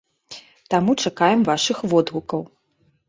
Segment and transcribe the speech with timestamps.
[0.73, 2.41] Таму чакаем вашых водгукаў.